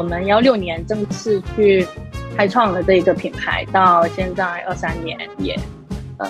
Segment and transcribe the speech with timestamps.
[0.00, 1.86] 我们幺六年正式去
[2.34, 5.54] 开创了这一个品牌，到现在二三年也
[6.16, 6.26] 呃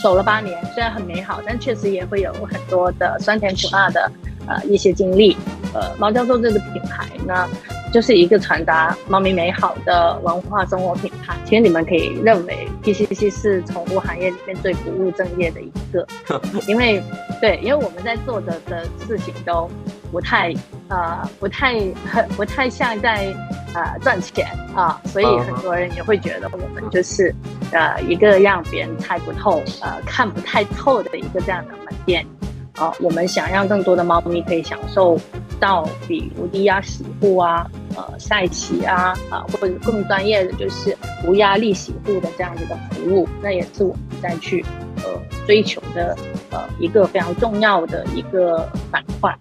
[0.00, 4.08] 走了八年，虽然很美好，但确实也会有很多的酸甜苦辣的
[4.46, 5.36] 呃一些经历。
[5.74, 7.48] 呃，毛教授这个品牌呢，
[7.92, 11.36] 就是一个传达猫咪美好的文化生活品牌。
[11.44, 16.06] 其实你们可以认为 PCC 是宠物行业里面最不务正业的一个，
[16.68, 17.02] 因为
[17.40, 19.68] 对，因为我们在做的的事情都
[20.10, 20.54] 不太
[20.88, 21.74] 呃不太
[22.10, 23.34] 很 不太像在
[23.74, 27.34] 呃赚钱啊，所以很多人也会觉得我们就是
[27.72, 32.26] 呃一个让别人猜不透呃看不太透的一个这样的门店。
[32.74, 35.18] 啊，我们想让更多的猫咪可以享受
[35.58, 44.64] 到，比如低压洗护啊，呃，晒洗啊，啊，或者更专业的就是无压力洗护的这样子的服务，那也是我们在去
[44.98, 45.10] 呃
[45.44, 46.16] 追求的
[46.52, 49.36] 呃一个非常重要的一个板块。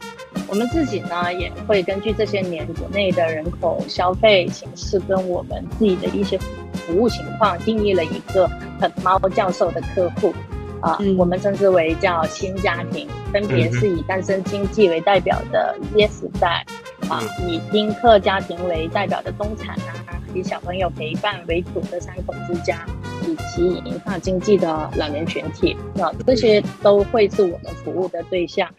[0.48, 6.38] 我们自己呢也会根据这些年国内的人口消费形式跟我们自己的一些
[6.74, 10.34] 服务情况，定义了一个很猫教授的客户。
[10.80, 16.64] 啊，我们称之为叫新家庭，分别是以单身经济为代表的 Yes 代，
[17.10, 22.86] 啊，以丁克家庭为代表的中产啊，以小朋友陪伴为主的三口之家，
[23.26, 28.70] 以及银发经济的老年群体，啊，这些都会是我们服务的对象。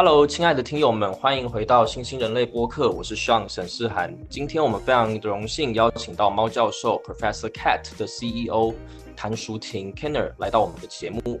[0.00, 4.16] Hello，亲爱的听友们，欢迎回到新兴人类播客，我是 Sean 沈世涵。
[4.30, 8.72] 今天我们非常荣幸邀请到猫教授 Professor Cat 的 CEO
[9.16, 11.40] 谭淑婷 Kenner 来到我们的节目。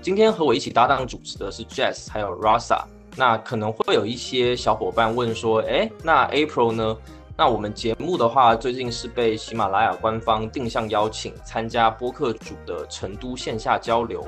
[0.00, 2.84] 今天和我一起搭档主持的是 Jess 还有 Rasa。
[3.16, 6.96] 那可能会有一些小伙伴问说，哎，那 April 呢？
[7.36, 14.24] 那我们节目的话，最近是被喜马拉雅官方定向邀请参加播客组的成都线下交流。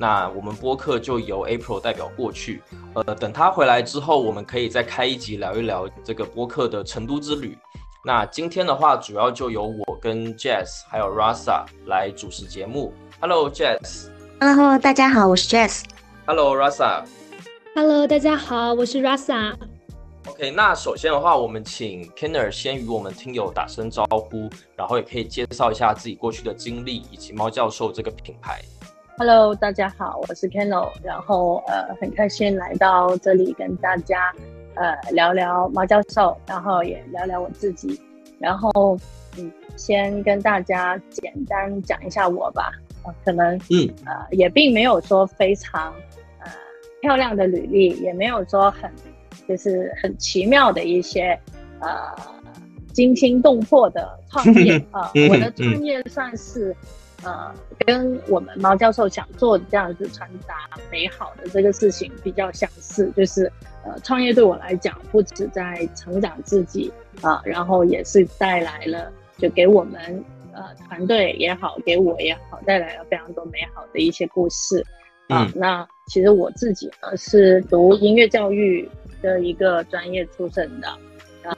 [0.00, 2.62] 那我们播客就由 April 代表过去，
[2.94, 7.54] 呃，等他回来之后，我们可以再开一集聊一聊这个播客的成都之旅。
[8.02, 12.94] 那今天的话，主要就由我跟 Jess 还有 Rasa 来主持节目。
[13.20, 14.06] Hello Jess。
[14.40, 15.82] Hello，大家好，我是 Jess。
[16.24, 17.04] Hello Rasa。
[17.74, 19.54] Hello，大家好，我是 Rasa。
[20.28, 28.62] OK，那首先的话，我们请 Kenner 先与我们听友打声招呼，然后也可以介绍一下自己过去的经历以及猫教授这个品牌。
[29.20, 34.32] Hello，大家好，我是 Keno，然后呃很开心来到这里跟大家
[34.76, 38.00] 呃聊聊毛教授，然后也聊聊我自己，
[38.38, 38.98] 然后
[39.36, 42.72] 嗯先跟大家简单讲一下我吧，
[43.22, 43.86] 可能嗯。
[44.06, 45.92] 呃也并没有说非常
[46.38, 46.50] 呃
[47.02, 48.90] 漂亮的履历，也没有说很
[49.46, 51.38] 就是很奇妙的一些
[51.80, 51.90] 呃
[52.94, 54.78] 惊心动魄的创业。
[54.92, 56.74] 啊， 我的创业算是。
[57.22, 57.54] 呃，
[57.86, 63.50] 跟我们毛教授想做这样子传达美好的这个事情比较相似，就是
[63.84, 74.84] 呃，创业对我来讲不止在成长自己啊，然后也是带来了就给我们呃团队也好，给我也好，带来了非常多美好的一些故事
[75.28, 75.50] 啊。
[75.54, 78.88] 那其实我自己呢是读音乐教育
[79.20, 80.88] 的一个专业出身的。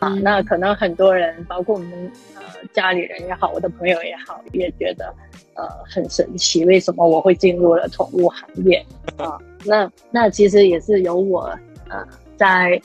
[0.00, 2.42] 啊，那可能很多人，包括我们呃
[2.72, 5.14] 家里人也好，我的朋友也好，也觉得
[5.54, 8.84] 呃很神奇，为什么我会进入了宠物行业
[9.16, 9.38] 啊？
[9.64, 11.42] 那那其实也是由我
[11.88, 12.04] 呃
[12.36, 12.81] 在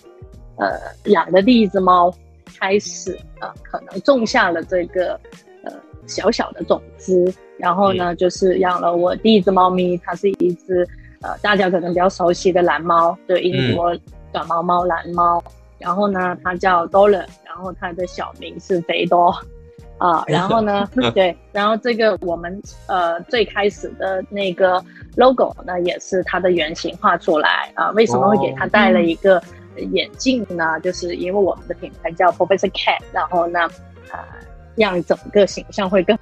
[0.58, 2.14] 呃养的第一只猫
[2.60, 5.20] 开始啊，可能种下了这个
[5.64, 5.72] 呃
[6.06, 10.88] 小小的种子，然后呢，就是养了我第一只猫咪，它是一只
[11.22, 13.96] 呃大家可能比较熟悉的蓝猫，对，英国
[14.32, 15.44] 短毛猫蓝猫。
[15.80, 19.36] 然后呢，他叫 Dollar，然后他的小名是肥多，
[19.98, 24.84] 啊，然后呢， 对，然后这个我们呃最开始的那个
[25.16, 27.92] logo 呢，也是他的原型画出来啊。
[27.92, 29.42] 为什么会给他戴了一个
[29.92, 30.80] 眼镜呢？
[30.80, 33.60] 就是因为我们的品牌叫 Professor Cat，然后呢，
[34.12, 34.26] 啊，
[34.76, 36.18] 让整个形象会更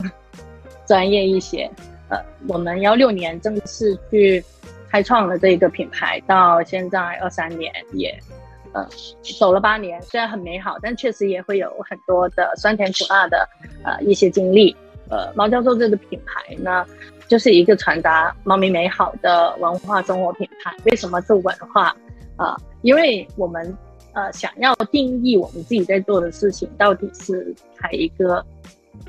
[0.85, 1.69] 专业一些。
[2.09, 2.17] 呃，
[2.47, 4.43] 我们幺六年正式去
[4.91, 8.13] 开创了这个品牌，到现在二三年也。
[8.75, 8.85] 呃，
[9.39, 13.47] 走了八年，虽然很美好，但确实也会有很多的酸甜苦辣的
[13.85, 14.75] 呃一些经历。
[15.09, 16.85] 呃，毛教授这个品牌呢，
[17.29, 20.75] 就是一个传达猫咪美好的文化生活品牌。
[20.83, 21.95] 为什么是文化？
[22.35, 23.77] 啊，因为我们
[24.11, 28.45] 呃想要定义我们自己在做的事情到底是开一个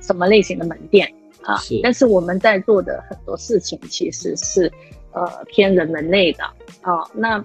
[0.01, 1.59] 什么类型的门店啊？
[1.83, 4.71] 但是我们在做的很多事情其实是
[5.11, 6.45] 呃偏人文类的
[6.83, 7.45] 啊，那。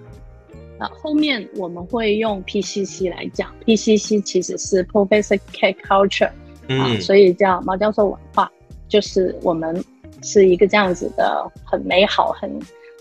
[0.88, 6.30] 后面我们会用 PCC 来讲，PCC 其实是 Professor Cat Culture，
[6.68, 8.50] 啊，所以叫毛教授文化，
[8.88, 9.84] 就是我们
[10.22, 12.50] 是一个这样子的很美好、很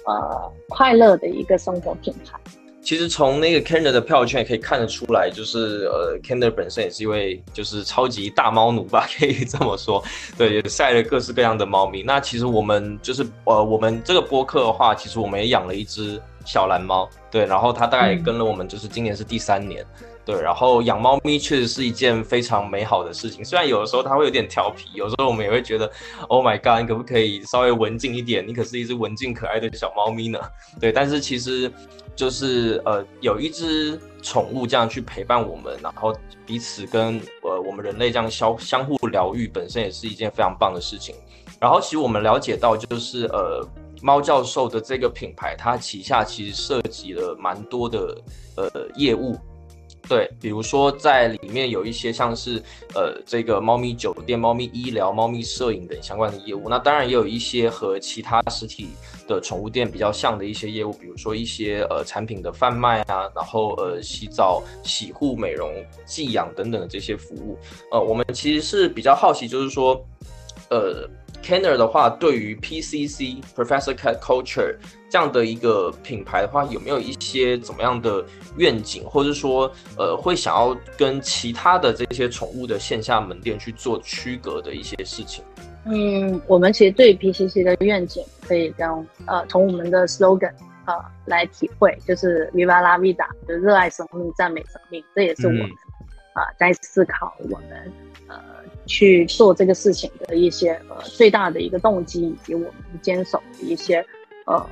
[0.06, 2.40] 呃快乐的一个生活品牌。
[2.84, 10.04] 其实从那个 Kenner 的票圈也可以看得出来，就是呃，Kenner 本身也是一位就是超级大猫奴吧， 可以这么说。
[10.36, 12.02] 对，也晒了各式各样的猫咪。
[12.02, 17.10] 那其实我们就是呃，我们这个播客的话，其实我们也养了一只小蓝猫。
[17.30, 19.86] 对，然后它大概也跟了我们，就是今年是第三年。
[20.24, 23.44] 对，然后养猫咪确实是一件非常美好的事情。
[23.44, 25.92] 虽然有的时候它会有点调皮，有时候我们也会觉得
[26.28, 28.48] ，Oh my God，你可不可以稍微文静一点？
[28.48, 30.40] 你可是一只文静可爱的小猫咪呢。
[30.80, 31.72] 对，但是其实。
[32.14, 36.14] 就是呃，有一只宠物这样去陪伴我们，然后
[36.46, 41.16] 彼此跟呃我们人类这样相相互疗愈，本身也是一件非常棒的事情。
[41.58, 43.66] 然后其实我们了解到，就是呃
[44.02, 48.18] 猫教授的这个品牌，它旗下其实涉及了蛮多的
[48.56, 49.38] 呃业务。
[50.10, 52.62] 对，比如说在里面有一些像是
[52.96, 56.68] 呃这个猫咪酒店、猫咪医疗、猫咪摄影等相关的业务。
[56.68, 58.90] 那当然也有一些和其他实体
[59.26, 65.72] 的宠物店比较像的一些业务，比如说一些呃产品的贩卖啊，然后呃洗澡、洗护、美容、
[66.06, 67.58] 寄养等等的这些服务。
[67.92, 70.04] 呃，我们其实是比较好奇，就是说，
[70.72, 71.08] 呃。
[71.42, 74.76] Kenner 的话，对于 PCC Professor Cat Culture
[75.10, 78.24] 这样的一个品牌的话，有没有一些怎么样的
[78.58, 85.44] 愿景，或者说，呃，会想要跟其他的这些宠物的线下门店去做区隔的一些事情？
[85.86, 88.88] 嗯，我们其实对 PCC 的愿景，可以跟
[89.26, 90.54] 呃从我们的 slogan
[90.86, 95.64] 啊来体会，就是 Viva la vida，就热爱生命，赞美生命，这也是我们
[96.34, 97.92] 啊在思考我们
[98.28, 98.40] 呃。
[98.92, 104.06] 去做这个事情的一些呃最大的一个动机，以及我们坚守的一些
[104.46, 104.70] 呃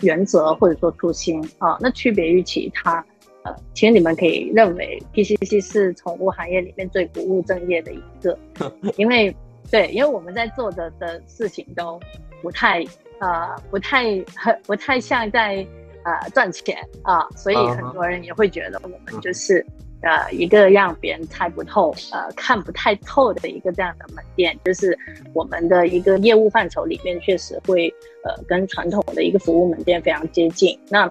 [0.00, 3.04] 原则或者说初心啊，那区别于其他
[3.44, 8.36] 呃，其实你们可以认为 PCC 是宠物行业里面最不务正业的一个，
[8.98, 9.32] 因为
[9.70, 12.00] 对，因为我们在做的的事情都
[12.42, 12.84] 不太
[13.20, 14.04] 呃不太
[14.34, 15.64] 很不太像在
[16.02, 19.64] 呃赚钱啊，所以很多人也会觉得我们就是。
[20.02, 24.98] 呃，一个让别人猜不透、呃看不太透的一个这样的门店，就是
[25.32, 27.88] 我们的一个业务范畴里面，确实会
[28.24, 30.76] 呃跟传统的一个服务门店非常接近。
[30.88, 31.08] 那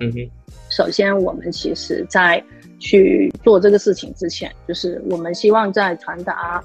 [0.70, 2.44] 首先，我们其实在
[2.80, 6.62] 去做这个事情之前，就是我们希望在传达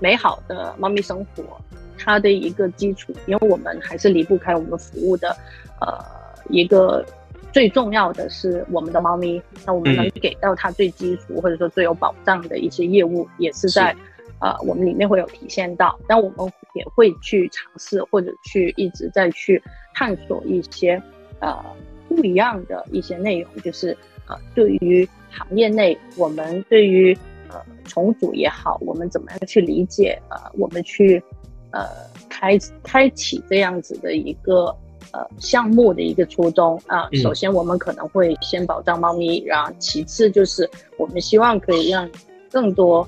[0.00, 1.44] 美好的猫咪生活
[1.96, 5.36] 它的一个基础，因为我们还是离不开我们服务的
[5.80, 6.04] 呃
[6.48, 7.06] 一个。
[7.52, 13.94] 最重要的是我们的猫咪，那我们能给到它最基础或者说最有保障的一些业务，也是在，
[14.40, 15.98] 呃，我们里面会有体现到。
[16.08, 19.62] 但我们也会去尝试或者去一直在去
[19.94, 21.00] 探索一些，
[21.40, 21.62] 呃，
[22.08, 23.94] 不一样的一些内容，就是
[24.26, 27.14] 呃，对于行业内我们对于
[27.50, 31.22] 呃重组也好，我们怎么样去理解，呃，我们去
[31.70, 31.86] 呃
[32.30, 34.74] 开开启这样子的一个。
[35.12, 42.10] 呃，项目的一个初衷啊，首先我们可能会先保障猫咪，然后其次就是我们希望可以让
[42.50, 43.06] 更多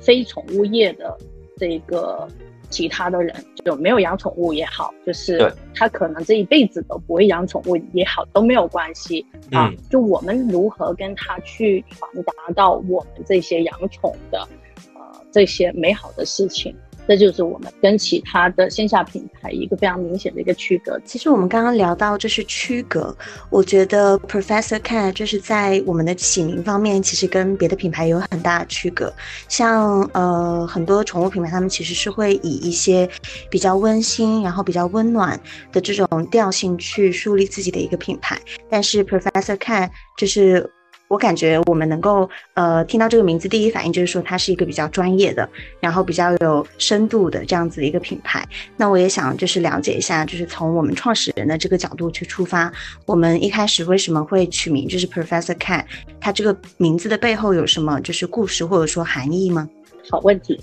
[0.00, 1.14] 非宠物业的
[1.58, 2.26] 这个
[2.70, 9.70] 其他的人，就没有养宠物也好，就是他可能这一辈子都不会养宠物也好，都没有关系啊。
[9.90, 14.48] 就我们如何跟他去传达到我们这些养宠的
[14.94, 16.74] 呃这些美好的事情。
[17.08, 20.98] 这就是我们跟其他的线下品牌一个非常明显的一个区隔。
[21.04, 23.14] 其实我们刚刚聊到这是区隔，
[23.50, 29.12] 我觉得 Professor Cat 就是在我们的起名方面，其实跟别的品牌有很大的区隔。
[29.48, 33.08] 像呃很多宠物品牌，他们其实是会以一些
[33.50, 35.38] 比较温馨，然后比较温暖
[35.72, 38.40] 的这种调性去树立自己的一个品牌。
[38.70, 40.70] 但是 Professor Cat 就是。
[41.12, 45.46] 我感觉我们能够呃听到这个名字，第一反应就是说它是一个比较专业的，
[45.78, 48.42] 然后比较有深度的这样子一个品牌。
[48.78, 52.72] 那我也想就是了解一下，就是从我们创始人的这个角度去出发，
[53.04, 55.84] 我们一开始为什么会取名就是 Professor Cat？
[56.18, 59.68] 它这个名字的背后有什么就是故事或者说含义吗？
[60.10, 60.58] 好问题。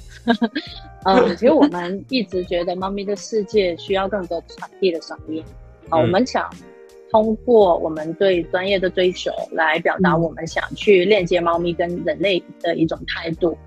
[1.05, 5.43] 嗯， 其实我们一直觉得猫咪的世界需要更多传递的声音
[5.89, 6.49] 啊，我们想。
[7.11, 13.57] 通过我们对专业的追求来表达我们想去链接猫咪跟人类的一种态度，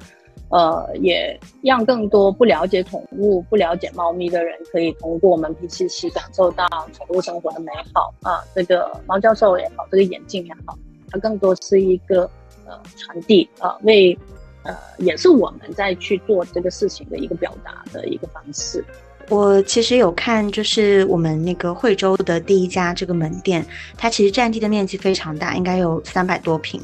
[0.49, 8.45] 呃，也让更多不了解宠物、不了解猫咪的人可以通过我们 PCC 感受到宠物生活的美好啊。
[8.55, 10.79] 这个猫教授也好，这个眼镜也好，
[11.11, 12.31] 它更多是一个
[12.67, 14.17] 呃传递啊，为
[14.63, 18.85] 呃也是我们在去做这个事情的一个表达的一个方式。
[19.33, 23.65] 我其实有看，就是我们那个惠州的第一家这个门店，
[23.97, 26.79] 它其实占地的面积非常大，应该有三百多平。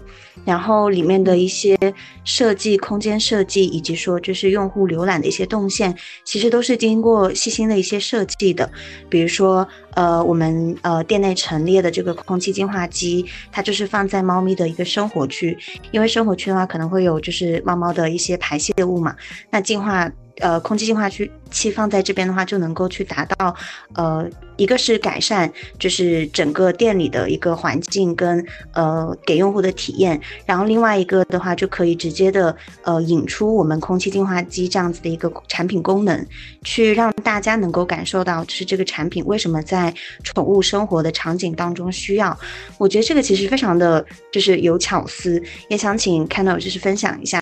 [0.46, 1.76] 然后里面的一些
[2.24, 8.70] 设计、空间设计，以及说就是用户浏览的一些动线，其实都是经过细心的一些设计的。
[9.10, 15.54] 比如说，呃，我们呃店内陈列的这个空气净化机，它就是放在猫咪的一个生活区，
[15.90, 19.14] 因为生活区的话可能会有就是猫猫的一些排泄物嘛，
[19.50, 20.10] 那净化。
[20.40, 23.54] 呃，空气净化区器放在这边的话，就能够去达到，
[23.94, 24.28] 呃，
[24.58, 36.26] 一个是改善，就是整个店里的一个环境跟呃给用户的体验，然后另外一个的话，就可以直接的呃引出我们空气净化机这样子的一个产品功能，
[36.62, 42.36] 去让大家能够感受到，就是这个产品为什么在宠物生活的场景当中需要。
[42.78, 47.40] 我觉得这个其实非常的就是有巧思，也想请 k e n 就是分享一下，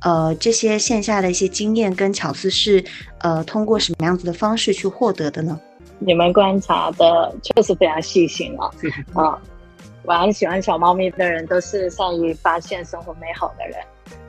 [0.00, 2.50] 呃，这些线下的一些经验跟巧思。
[2.50, 2.82] 是
[3.20, 5.60] 呃，通过什么样子的方式去获得的呢？
[5.98, 8.70] 你们观察的确实非常细心啊！
[9.14, 9.42] 啊，
[10.04, 13.78] 我很喜欢小猫咪的人都是善于发现生活美好的人。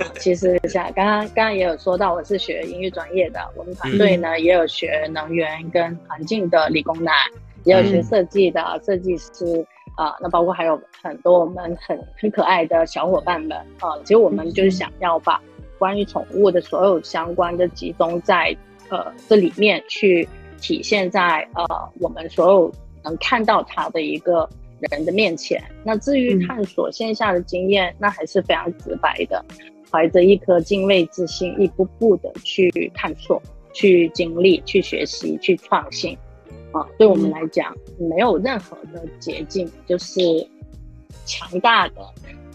[0.20, 7.14] 其实像刚刚刚刚也有说到，我是学音乐专业的，我们团队呢也有学能源跟环境的理工男，
[7.64, 10.16] 也有学设计的设计师啊。
[10.20, 13.98] 那包括还有很多我们很很可爱的小伙伴们啊。
[14.04, 15.42] 其实我们就是想要把。
[15.78, 18.54] 关于宠物的所有相关的集中在
[18.90, 20.28] 呃这里面去
[20.62, 21.66] 体现在呃
[22.00, 22.72] 我们所有
[23.04, 24.50] 能看到他的一个
[24.92, 25.64] 人的面前。
[25.84, 29.44] 那至于探索线下的经验，那还是非常直白的，
[29.92, 33.42] 怀着一颗敬畏之心，一步步的去探索、
[33.74, 36.18] 去经历、去学习、去创新。
[36.72, 40.22] 啊，对我们来讲，没有任何的捷径，就是
[41.26, 41.96] 强大的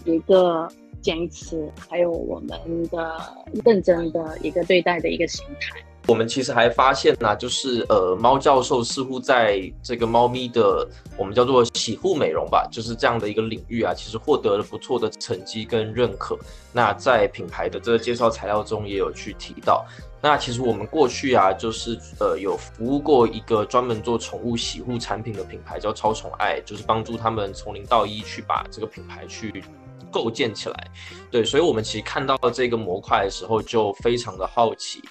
[0.05, 0.67] 一个。
[1.01, 3.15] 坚持，还有我们的
[3.63, 5.79] 认真的一个对待的一个心态。
[6.07, 16.37] 我们其实还发现呢，就是呃，猫教授似乎在这个猫咪的我们叫做洗护美容吧，就是这样的一个领域啊，其实获得了不错的成绩跟认可。
[16.71, 19.83] 那在品牌的这个介绍材料中也有去提到。
[20.21, 29.63] 那其实我们过去啊，就是呃有服务过一个专门做宠物洗护产品的品牌，叫超宠爱，就是帮助他们从零到一去把这个品牌去。
[30.11, 30.91] 构建起来，
[31.29, 35.01] 对，所以我们其实看到这个模块的时候就非常的好奇，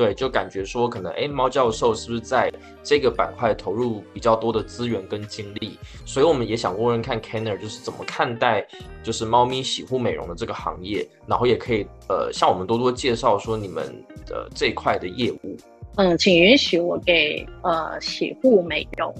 [0.00, 2.50] 对，就感觉说可能哎，猫教授是不是在
[2.82, 5.78] 这个板块投入比较多的资源跟精力？
[6.06, 8.66] 所以我们也想问问看 Kenner 就是怎么看待
[9.02, 15.54] 就是猫咪洗护美容的这个行业，然后也可以呃向我们多多介绍说你们的这一块的业务。
[15.96, 19.14] 嗯，请允许我给呃洗护美容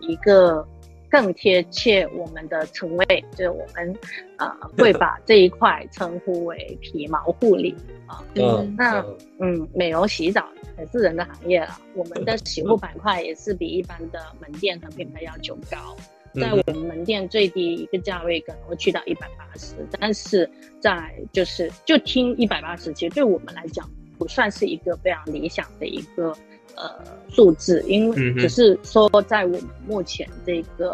[0.00, 0.66] 一个。
[1.14, 3.96] 更贴切我们的称谓，就是我们
[4.36, 7.72] 呃会把这一块称呼为皮毛护理
[8.08, 8.20] 啊。
[8.34, 9.00] 嗯，那
[9.38, 10.44] 嗯，美容洗澡
[10.76, 11.78] 也是人的行业了。
[11.94, 15.96] 我们的洗护板块也是比一般的门店和品牌要求高，
[16.34, 26.36] 在我们门店最低一个价位可能会去到一百八十，但是在就是就听一百八十，其实对我们来讲不算是一个非常理想的一个。
[26.76, 26.90] 呃，
[27.30, 30.90] 数字，因为只是说，在我们目前这个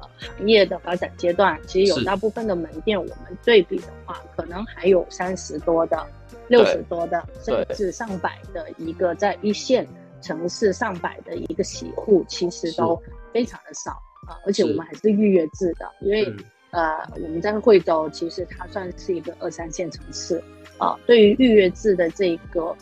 [0.00, 6.06] 呃行业的发展阶段，其实有大部分的门店，我们对比的话，可能还有三十多的、
[6.48, 9.86] 六十多的，甚至上百的一个在一线
[10.22, 13.00] 城市上百的一个洗护，其实都
[13.32, 13.90] 非常的少
[14.26, 14.38] 啊。
[14.46, 16.32] 而且我们还是预约制的，因为
[16.70, 20.42] 呃，我们在惠州其实它算是一个二三线城市
[20.78, 20.96] 啊。
[21.06, 22.76] 对于预约制的这个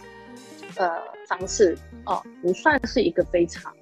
[0.77, 0.91] 呃
[1.29, 1.77] 方式。
[2.07, 3.73] 哦，不算是一个非常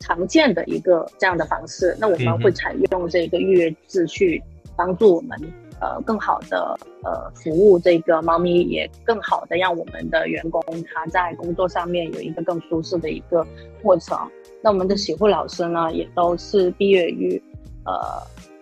[0.00, 1.96] 常见的一个这样的方式。
[2.00, 4.42] 那我们会采用这个预约制去
[4.76, 5.38] 帮助我们
[5.80, 10.60] 呃更好的呃服务这个猫咪，也更好的让我们的员工
[10.92, 13.46] 他在工作上面有一个更舒适的一个
[13.80, 14.18] 过程。
[14.60, 17.40] 那我们的洗护老师呢，也都是毕业于
[17.84, 17.94] 呃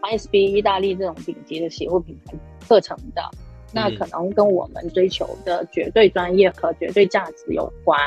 [0.03, 2.35] ISB 意大利这种顶级的洗护品牌
[2.69, 3.23] 课程的。
[3.77, 8.01] 那可能跟我们追求的绝对专业和绝对价值有关。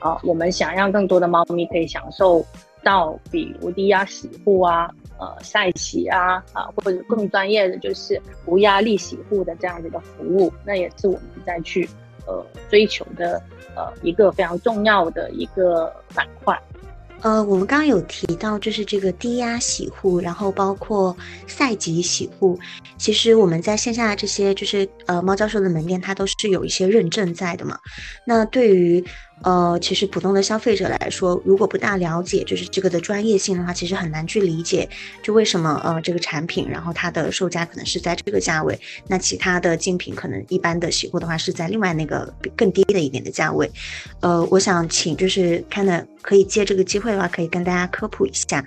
[0.00, 2.44] 啊，我们想让更多的猫咪可以享受
[2.82, 11.88] 到比如低压洗护啊、呃晒洗啊啊，或者更专业的就是无压力洗护的这样子的服务，那也是我们在去
[12.26, 13.40] 呃追求的
[13.76, 16.60] 呃一个非常重要的一个板块。
[17.22, 22.58] 呃，我们刚刚有提到，就是这个低压洗护，然后包括赛级洗护。
[22.98, 27.78] 其实我们在线下这些，就是呃猫教授的门店，它都是有一些认证在的嘛。
[28.26, 29.04] 那对于
[29.42, 34.88] 呃，其实普通的消费者来说，如果不大了解就是这个的专业性的话，其实很难去理解，
[35.22, 43.70] 就为什么呃这个产品，然后它的售价可能是在这个价位，那其他的竞品可能一般的洗护的话是在另外那个更低的一点的价位。
[44.20, 48.64] 呃，我想请就是看的可以借这个机会的话，可以跟大家科普一下，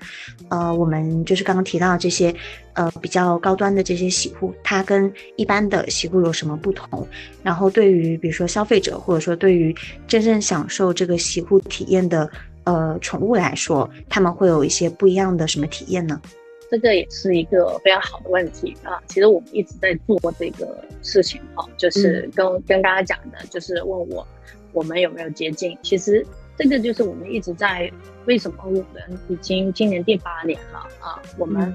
[0.49, 2.35] 呃，我们就是刚刚提到这些。
[2.75, 7.07] 呃，比较高端的这些洗护，它跟一般的洗护有什么不同？
[7.41, 9.73] 然后对于比如说消费者，或者说对于
[10.07, 12.29] 真正享受这个洗护体验的
[12.65, 16.21] 呃宠物来说，他们会有一些不一样的什么体验呢？
[16.69, 19.01] 这个也是一个非常好的问题啊！
[19.07, 24.27] 其实我们一直在做这个事情啊，就是跟跟大家讲的，就是问我
[24.73, 25.77] 我们有没有接近。
[25.81, 26.25] 其实
[26.57, 27.89] 这个就是我们一直在
[28.25, 31.73] 为什么我们已经今年第八年了啊，我们。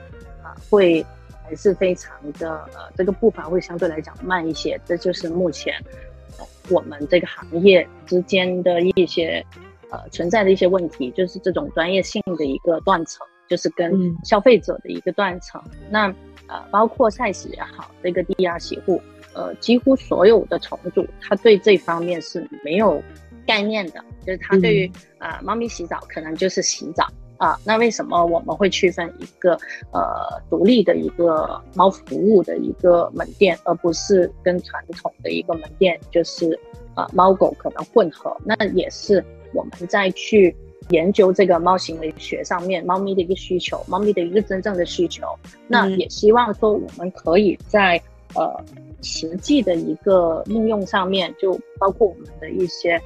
[0.68, 1.04] 会
[1.42, 5.74] 还是非常的呃，这个步伐会相对来讲慢一些，这就是目前
[6.68, 9.44] 我们这个行业之间的一些
[9.90, 15.60] 呃存在的一些问题，就是这种专业性的一个断层，就是跟消费者的一个断层。
[15.90, 16.06] 那
[16.46, 19.00] 呃，包括赛洗也好，这个低压洗护，
[19.34, 23.02] 呃，几乎所有的宠主他对这方面是没有
[23.46, 27.06] 概念的，就是他对于啊猫咪洗澡可能就是洗澡。
[27.40, 29.54] 啊，那为什么我们会区分一个
[29.94, 36.60] 呃独立的一个猫服务的一个门店，而不是跟传统的一个门店就是
[36.96, 38.36] 呃猫狗可能混合？
[38.44, 40.54] 那也是我们在去
[40.90, 45.26] 研究这个猫行为学上面猫咪的一个需求，猫咪的一个真正的需求。
[45.66, 47.98] 那也希望说我们可以在
[48.34, 48.54] 呃
[49.00, 53.00] 实际的一个应用上面，就包括我们的一些。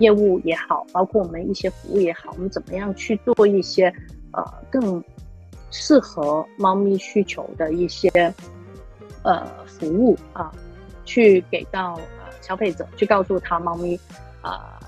[0.00, 3.86] 业务也好，包括我们一些服务也好，我们怎么样去做一些
[4.32, 5.02] 呃更
[5.70, 8.10] 适合猫咪需求的一些
[9.22, 10.50] 呃服务啊，
[11.04, 13.98] 去给到呃消费者，去告诉他猫咪
[14.42, 14.80] 啊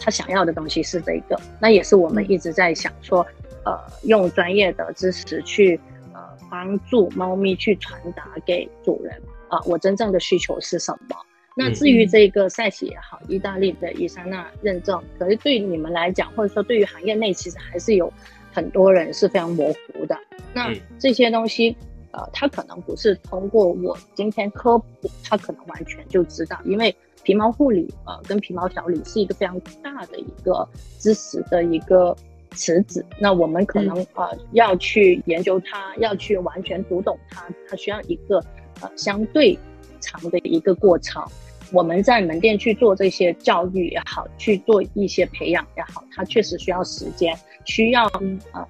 [0.00, 3.24] 他想要的东西是这个，那也是我们一直在想说，
[3.64, 5.78] 呃用专业的知识去
[6.12, 6.20] 呃
[6.50, 11.16] 帮助猫咪去传达给主人啊，我真正的需求是什么。
[11.54, 18.10] 那至于这个赛喜也好，意大利的伊莎娜认证，可是对你们来讲，或者说对于行业内，其实还是有
[18.50, 20.16] 很多人是非常模糊的。
[20.54, 21.76] 那这些东西，
[22.12, 30.66] 呃，他可能不是通过我今天科普，他可能完全就知道，因为皮毛护理呃跟皮毛调理是一个非常大的一个
[30.98, 32.16] 知识的一个
[32.52, 33.04] 池子。
[33.20, 38.42] 那我们可能呃要去研究它，要去完全读懂它，它需要一个
[38.80, 39.58] 呃相对。
[40.02, 41.24] 长的一个过程，
[41.72, 47.34] 我们在门店去做这些教育也好，去做一些培养也好，它确实需要时间，
[47.64, 48.04] 需要
[48.50, 48.68] 啊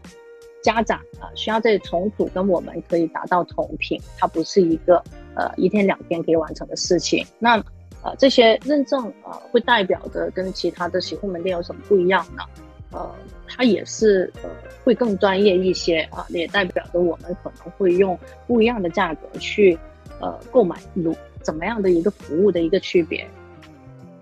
[0.62, 5.02] 家长啊需要这重组跟我们可以达到同频，它不是一个
[5.34, 7.26] 呃一天两天可以完成的事情。
[7.40, 7.56] 那
[8.04, 12.44] 呃这些认证啊会代表着跟其他的洗护门店有什么不一样呢？
[12.92, 13.10] 呃，
[13.48, 14.50] 它也是呃
[14.84, 19.78] 会更专业一些啊，也代表着我们可能会用不一样的价格去。
[20.22, 23.28] 呃，购买如怎么样的一个服务的一个区别？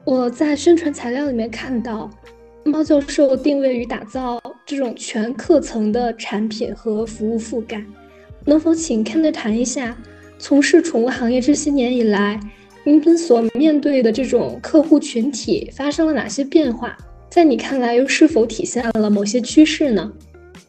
[0.04, 2.10] 我在宣传材料里面看到，
[2.64, 7.84] 猫教授定位于打造这种全课程的产品和服务覆盖。
[8.46, 9.94] 能否请 Ken 谈一下，
[10.38, 12.40] 从事宠物行业这些年以来，
[12.82, 16.96] 您们所面对的这种客户群体发生了哪些变化？
[17.28, 20.10] 在你看来，又是否体现了某些趋势呢？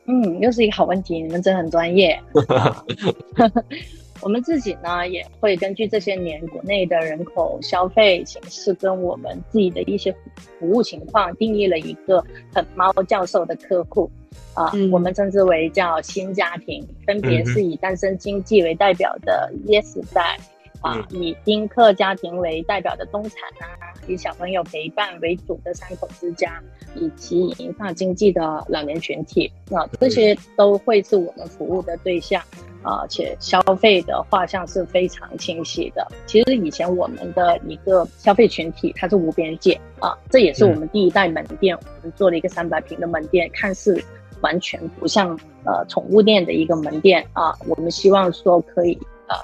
[0.07, 2.19] 嗯，又是一个好问题，你们真的很专业。
[4.21, 10.15] 我们自己呢，也会根据这些年国内的人口消费形势跟我们自己的一些
[10.59, 14.09] 服务情况，定义了一个很猫教授的客户，
[14.53, 20.37] 啊，我们称之为叫新家庭，分别是以单身经济为代表的 Yes 代，
[20.81, 26.61] 啊，以丁克家庭为代表的中产啊，以小朋友陪伴为主的三口之家，
[26.95, 32.41] 以及银发经济的老年群体，那这些都会是我们服务的对象。
[32.83, 36.07] 啊，且消费的画像是非常清晰的。
[36.25, 44.03] 其实以前我们的一个消费群体它是无边界啊，这也是我们第一代门店，我们做了一个三百平的门店，看似
[44.41, 47.53] 完全不像呃宠物店的一个门店啊。
[47.67, 49.35] 我们希望说可以呃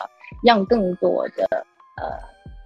[0.44, 1.46] 让更多的
[1.98, 2.04] 呃，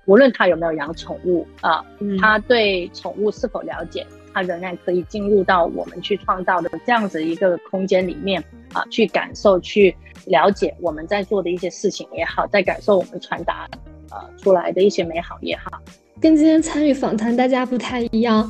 [0.06, 1.86] 无论他有没有养宠物啊，
[2.20, 9.96] 他对宠物是否了解，他仍然可以进入到我们去创造的这样子一个空间里面啊，去感受去。
[10.28, 13.68] 了解我们在做的一些事情也好，在感受我们传达
[14.12, 15.82] 呃出来的一些美好也好，
[16.22, 18.48] 跟今天参与访谈大家不太一样。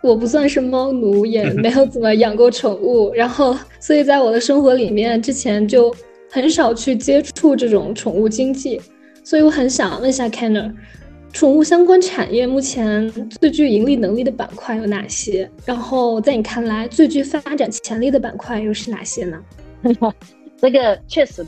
[0.00, 5.94] 我不算是猫奴，也没有怎么养过宠物，然后所以在我的生活里面之前就
[6.30, 8.80] 很少去接触这种宠物经济，
[9.22, 10.74] 所以我很想问一下 Kenner，
[11.32, 15.48] 宠物相关产业目前最具盈利能力的板块有哪些？
[15.64, 19.42] 然后在你看来，最具发展潜力的板块又是哪些呢？
[20.58, 21.46] 这个确实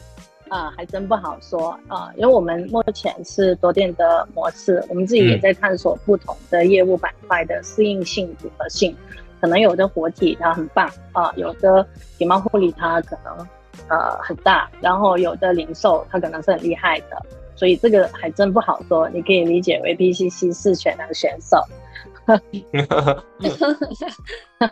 [0.48, 8.96] 啊，还真不好说啊，因为我们目前是多店的模式，我们自己也在探索不同的业务板块的适应性、组合性。
[9.40, 13.46] 可能有的活体它很棒啊，有的体貌护理它可能
[13.88, 17.20] 呃很大，然后有的零售它可能是很厉害的。
[17.54, 21.58] 所以这个还真不好说，你可以理解为 PCC 是全能选手。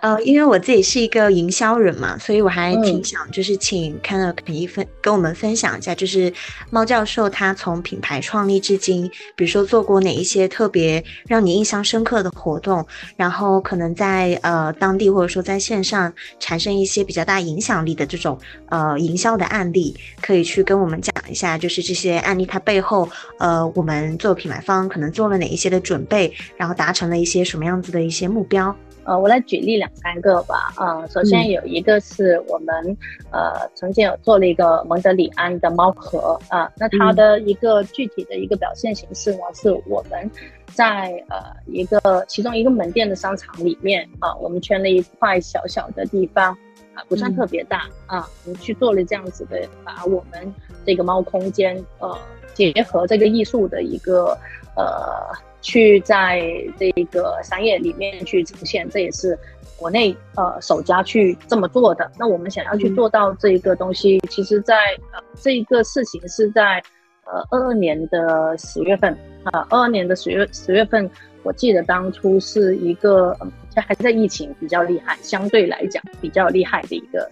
[0.00, 6.33] 呃，因为我自己是一个营销人嘛，所以我还挺想就是请 Ken 可以分跟我们分享一下，就是
[6.70, 28.74] 猫教授他从品牌创立至今，比如说做过哪一些特别让你印象深刻的活动，然后可能在呃当地或者说在线上产生一些比较大影响力的这种呃营销的案例，可以去跟我们讲一下，就是这些案例它背后呃我们做品牌方可能做了哪一些的准备，然后达成了一些什么样子的一些目标。
[29.05, 30.73] 呃，我来举例两三个吧。
[30.77, 32.97] 呃，首先有一个是我们
[33.31, 40.31] 呃曾经有做了一个蒙德里安的猫盒啊，那它的一个具体的一个表现形式呢，是我们
[40.75, 46.53] 在呃一个其中一个门店的商场里面啊，我们圈了一块小小的地方
[46.95, 52.17] 啊，不算特别大啊，我们去做了这样子的，把我们这个猫空间呃
[52.53, 54.37] 结合这个艺术的一个
[54.77, 55.50] 呃。
[55.61, 56.42] 去在
[56.79, 59.38] 这个商业里面去呈现，这也是
[59.77, 62.11] 国内呃首家去这么做的。
[62.18, 64.75] 那我们想要去做到这一个东西，其实，在
[65.12, 66.83] 呃这一个事情是在
[67.25, 69.12] 呃二二年的十月份
[69.44, 71.11] 啊，二二年的十月十月份，
[71.42, 73.37] 我记得当初是一个
[73.75, 77.31] 还在疫情比较厉害，相对来讲比较厉害的一个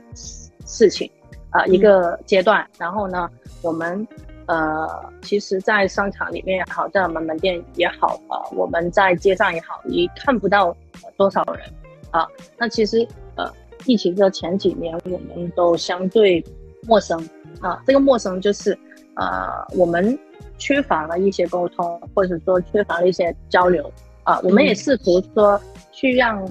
[0.67, 1.11] 事情
[1.51, 2.67] 啊一个阶段。
[2.79, 3.29] 然后呢，
[3.63, 4.07] 我们。
[4.49, 4.89] 呃，
[5.21, 10.75] 其实，在商场里面也好，在我们门店也好，呃，我们在街上也好，你看不到
[11.19, 11.71] 多少人
[12.11, 12.27] 啊。
[12.57, 13.07] 那其实，
[13.37, 13.45] 呃，
[13.85, 16.43] 疫情的前几年，我们都相对
[16.87, 17.23] 陌生
[17.61, 17.83] 啊。
[17.87, 18.73] 这个陌生就是，
[19.17, 20.19] 呃，我们
[20.57, 23.93] 缺乏了一些沟通，或者说缺乏了一些交流
[24.25, 24.41] 啊。
[24.43, 25.61] 我们也试图说，
[25.93, 26.43] 去让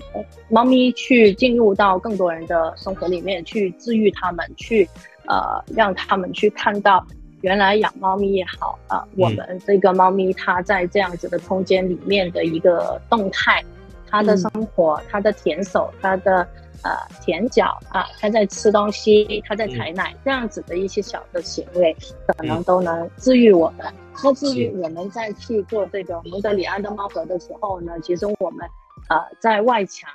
[0.50, 4.88] 猫咪去进入到更多人的生活里面，去治愈他们，去
[5.26, 7.04] 呃，让他们去看到。
[7.41, 13.63] 原来养猫咪也好啊，我们这个猫咪它在这样子的空间里面的一个动态，
[14.10, 16.47] 它的生活，它的舔手，它的
[16.84, 21.95] 呃舔脚啊，它在吃东西，它在采奶，这样子的一些小的行为，
[22.26, 23.86] 可能都能治愈我们。
[24.23, 28.67] 那至于我们在去做这个蒙德里安的猫盒的时候呢，其实我们
[29.10, 30.10] 呃在外墙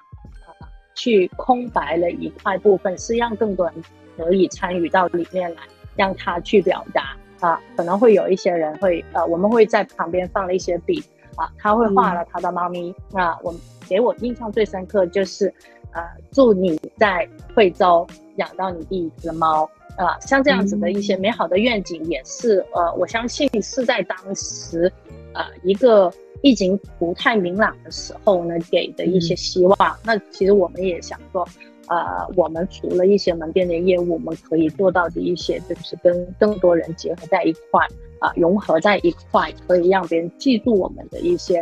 [0.44, 0.50] 啊
[0.96, 3.74] 去空白了一块部分，是让更多人
[4.16, 5.62] 可以参与到里面来。
[5.96, 11.02] 让他去表达啊，可能会有一些人会呃，我们会在旁边放了一些笔
[11.36, 12.94] 啊，他会画了他的猫咪。
[13.12, 13.54] 那我
[13.88, 15.52] 给我印象最深刻就是，
[15.92, 24.90] 呃，祝你在惠州养到你第一只猫啊，像这样子的一些美好的愿景，也是呃，我相信是在当时
[25.34, 29.76] 呃一个疫情不太明朗的时候呢给的一些希望。
[30.04, 31.46] 那其实我们也想说。
[31.88, 37.86] 呃，我们除了一些门店的业务，我们可以做到的一些，就是跟更多人结合在一块，
[38.20, 41.58] 啊，融合在一块，可以让别人记住我们的一些，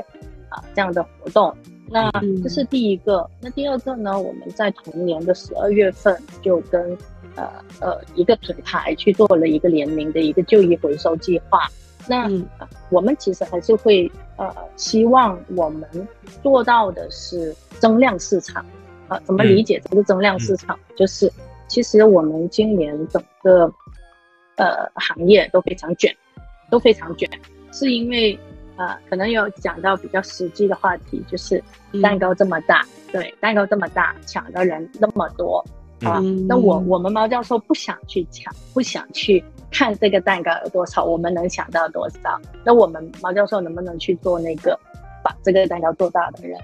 [0.48, 1.54] 啊，这样的活动。
[1.92, 2.08] 那
[2.42, 3.28] 这是第一个。
[3.40, 4.16] 那第二个呢？
[4.16, 6.96] 我们在同年的十二月份就跟，
[7.34, 11.66] 呃呃，一个品牌去做了一个联名的一个旧衣回收计划。
[12.06, 12.30] 那
[12.90, 15.88] 我们其实还是会，呃，希望我们
[16.42, 18.64] 做到的是增量市场。
[19.10, 20.78] 啊，怎么理解这个增量市场？
[20.96, 21.30] 就是
[21.66, 23.64] 其实我们今年整个
[24.54, 26.16] 呃行业都非常卷，
[26.70, 27.28] 都非常卷，
[27.72, 28.38] 是因为
[28.76, 31.60] 呃可能有讲到比较实际的话题，就是
[32.00, 35.64] 蛋糕这么大，对，蛋糕这么大，抢的人那么多
[36.02, 36.20] 啊。
[36.46, 42.40] 那我我们猫教授不想去抢，不想去看这个蛋糕有多少，我们能抢到多少？
[42.64, 44.78] 那我们猫教授能不能去做那个
[45.24, 46.56] 把这个蛋糕做大的人？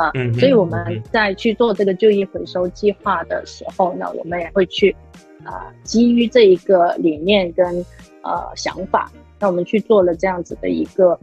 [0.00, 4.96] 啊，所以我们在去做这个就业回收计划的时候呢，我们也会去，
[5.44, 7.84] 啊，基于这一个理念跟
[8.22, 11.18] 呃想法，那我们去做了这样子的一个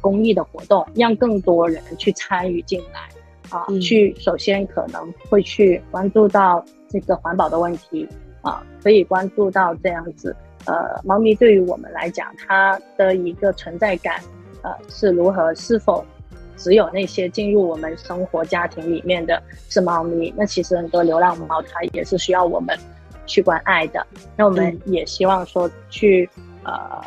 [0.00, 3.10] 公益的活动，让更多人去参与进来，
[3.50, 8.08] 啊，去首先可能会去关注到这个环保的问题，
[8.40, 14.22] 啊，可以关注到这样子，呃，猫咪对于我们来讲，它的一个存在感，
[14.62, 16.02] 呃，是如何，是否。
[16.62, 22.78] 只有那些进入我们生活家庭里面的是猫咪，那其实很多流浪猫它也是需要我们
[23.26, 24.06] 去关爱的。
[24.36, 26.30] 那我们也希望说去
[26.62, 27.02] 呃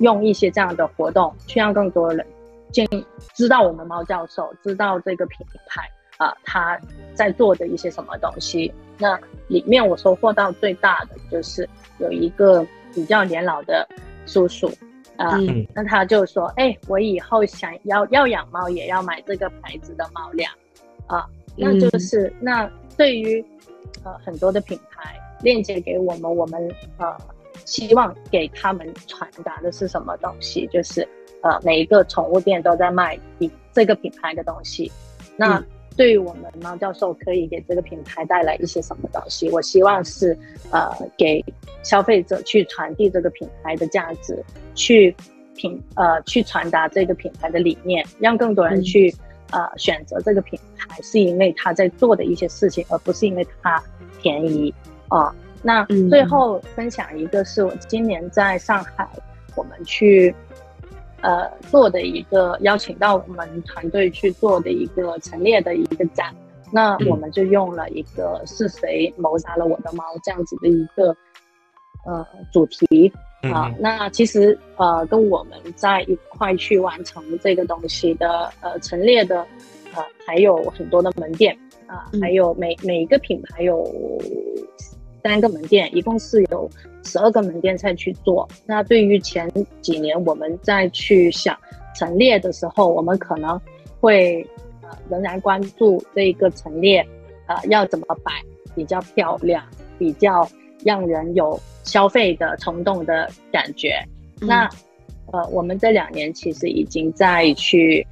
[0.00, 2.26] 用一些这样的活动，去让更多人
[2.70, 2.86] 进
[3.32, 6.78] 知道我们猫教授，知道这个品牌啊，他
[7.14, 8.70] 在做的一些什么东西。
[8.98, 9.18] 那
[9.48, 11.66] 里面我收获到最大的就是
[11.98, 13.88] 有一个比较年老的
[14.26, 14.70] 叔叔
[15.16, 15.38] 啊，
[15.74, 20.52] 那他就说：“哎，我以后想要要养猫，也要买这个牌子的猫粮
[21.06, 23.44] 啊。”那就是那对于
[24.02, 27.16] 呃很多的品牌链接给我们，我们呃
[27.64, 30.66] 希望给他们传达的是什么东西？
[30.66, 31.06] 就是
[31.42, 34.90] 呃每一个宠物店都在卖以这个品牌的东西，
[35.36, 35.62] 那。
[35.96, 39.48] 对于我们猫教授可以给这个品牌带来一些什么东西？
[39.50, 40.36] 我希望是，
[40.70, 41.44] 呃，给
[41.82, 44.42] 消费者去传递这个品牌的价值，
[44.74, 45.14] 去
[45.54, 49.14] 品呃去传达这个品牌的理念，让更多人去
[49.52, 53.82] 呃选择这个品牌，是因为他在做的一些事情，而不是因为它
[54.20, 54.74] 便宜
[55.08, 55.32] 啊。
[55.62, 59.08] 那最后分享一个是我今年在上海，
[59.54, 60.34] 我们去。
[61.24, 66.34] 呃，做的一个邀请到我们团队去做的一个陈列的一个展，
[66.70, 71.16] 那我们就用了一个是谁谋杀了我的猫这样子的一个
[72.04, 73.10] 呃主题
[73.50, 73.72] 啊。
[73.80, 79.38] 那其实呃跟我们在一块去完成这个东西的呃陈列的
[79.94, 83.82] 呃还有很多的门店啊，还有每每一个品牌有。
[85.24, 86.70] 三个门店，一共是有
[87.02, 88.46] 十二个门店在去做。
[88.66, 91.58] 那对于前几年我们在去想
[91.96, 93.58] 陈列的时候，我们可能
[94.00, 94.46] 会
[94.82, 97.02] 呃仍然关注这一个陈列，
[97.46, 98.32] 呃要怎么摆
[98.74, 99.64] 比较漂亮，
[99.98, 100.46] 比较
[100.84, 103.94] 让人有消费的冲动的感觉。
[104.42, 104.68] 那
[105.32, 108.06] 呃我们这两年其实已经在去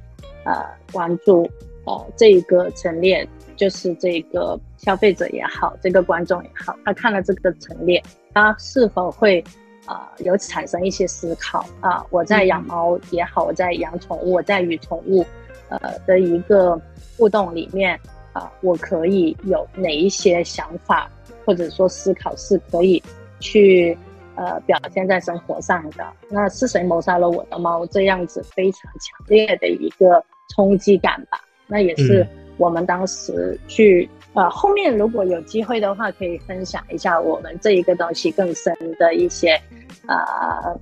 [0.45, 1.47] 呃关注
[1.85, 3.27] 呃这一个陈列。
[3.55, 9.41] 就是这个消费者也好，这个观众也好，他看了这个陈列，他是否会
[9.85, 12.05] 啊有产生一些思考啊？
[12.09, 15.25] 我在养猫也好，我在养宠物，我在与宠物
[15.69, 16.79] 呃的一个
[17.15, 17.97] 互动里面
[18.33, 21.09] 啊，我可以有哪一些想法
[21.45, 23.01] 或者说思考是可以
[23.39, 23.97] 去
[24.35, 26.05] 呃表现在生活上的？
[26.29, 27.85] 那是谁谋杀了我的猫？
[27.85, 30.21] 这样子非常强烈的一个
[30.53, 31.39] 冲击感吧？
[31.67, 32.27] 那也是。
[32.59, 39.59] 我们当时去，呃，后面如果有机会的话，可以分享一下我们这一个东西更深的一些，
[40.07, 40.79] 呃，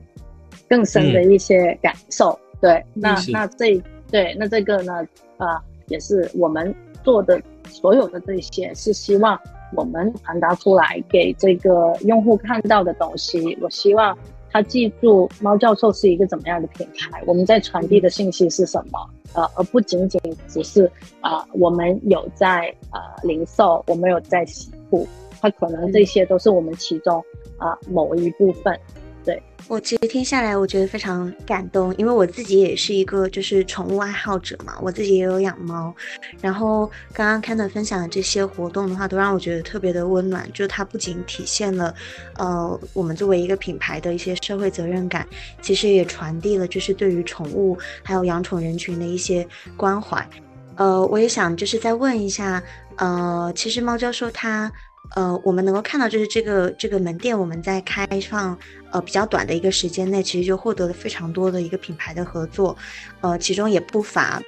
[0.69, 2.37] 更深的一些感受。
[2.59, 5.05] 对，那那这对那这个呢，
[5.37, 5.47] 呃，
[5.87, 9.39] 也是我们做的所有的这些，是希望
[9.75, 13.57] 我们传达出来给这个用户看到的东西。
[13.61, 14.17] 我希望。
[14.51, 17.23] 他记住猫教授是一个怎么样的品牌？
[17.25, 18.99] 我们在传递的信息是什么？
[19.33, 25.07] 呃，而不仅仅只是啊，我们有在呃零售，我们有在洗护，
[25.39, 27.23] 它可能这些都是我们其中
[27.57, 28.77] 啊某一部分。
[29.23, 35.95] 对我其实听下来，我觉得非常感动，因为我自己也是一个就是宠物爱好者嘛，我自己也有养猫。
[36.41, 40.49] 然后刚刚 Ken 分享的这些活动的话，都让我觉得特别的温暖。
[40.53, 41.93] 就它不仅体现了，
[42.37, 45.25] 呃，我们作为一个品牌的一些社会责任感，
[45.61, 50.27] 其实也传递了就是对于宠物还有养宠人群的一些关怀。
[50.75, 52.61] 呃，我也想就是再问一下，
[52.95, 54.71] 呃，其实猫教授他。
[55.13, 58.57] 呃，我们能够看到，就是这个这个门店，我们在开放
[58.91, 62.77] 呃比较短的一个时间内，其实就获得了非常多的一个品牌的合作，
[63.19, 64.41] 呃，其中也不乏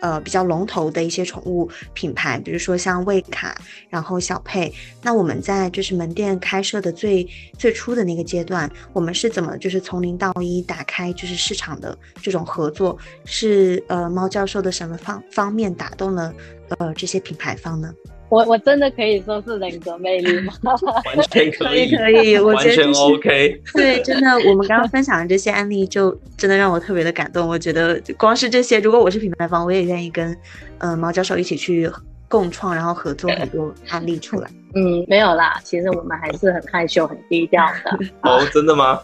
[0.00, 3.56] 呃比较龙头的一些宠物品牌，比如说像魏卡，
[3.88, 4.72] 然后小佩。
[5.00, 7.24] 那我们在就是门店开设的最
[7.56, 12.98] 最初的那个阶段，我们是怎么就是从零到一打开就是市场的这种合作？
[13.24, 16.34] 是呃猫教授的什么方方面打动了
[16.78, 17.94] 呃这些品牌方呢？
[18.30, 20.52] 我我真的可以说是人格魅力吗？
[21.04, 23.60] 完全可以，可以，我觉得 OK。
[23.74, 27.46] 对，真的，我们刚刚分享的这些案例，就真的让我特别的感动。
[27.46, 30.34] 我觉得光是这些，如果我是品牌方，我也愿意跟
[30.78, 31.90] 嗯毛教授一起去
[32.28, 34.48] 共创，然后合作很多案例出来。
[34.76, 37.98] 嗯，没有啦，其实我们还是很害羞、很低调的。
[38.22, 39.00] 哦，真的吗？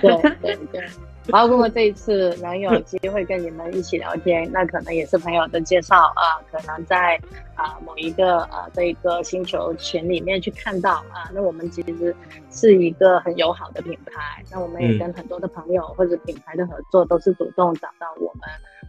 [0.00, 0.82] 对对对。
[1.32, 7.18] 包括这一次能有机会跟你们一起聊天，那可能也是朋友的介绍啊，可能在
[7.54, 12.14] 啊某一个啊这个星球群里面去看到啊，那我们其实
[12.50, 18.42] 是一个很友好的品牌，那我们也跟很多的朋友或者品牌的合作都是主动找到我们，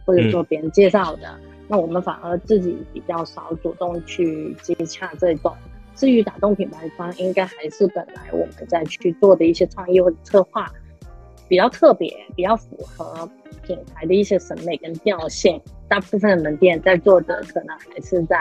[0.04, 5.56] 或者说别人介绍的，那我们反而自己比较少主动去接洽这种。
[5.94, 10.70] 至于打动品牌方，应该还是本来我们在去做的一些创意或者策划。
[11.48, 13.28] 比较特别，比较符合
[13.62, 15.60] 品牌的一些审美跟调性。
[15.88, 18.36] 大部分的门店在做的可能还是在